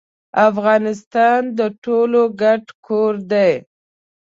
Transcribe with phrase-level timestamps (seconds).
[0.49, 3.51] افغانستان د ټولو ګډ کور دي.